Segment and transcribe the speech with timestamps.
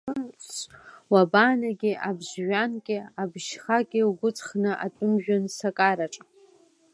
[1.11, 6.23] Уабаанагеи, абжь-жәҩанки, абжь-шьхаки угәыҵхны, атәым жәҩан сакараҿы?